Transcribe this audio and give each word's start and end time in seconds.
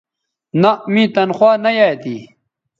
نہء 0.61 0.85
می 0.93 1.03
تنخوا 1.15 1.51
نہ 1.63 1.69
یایئ 1.77 1.95
تھی 2.01 2.15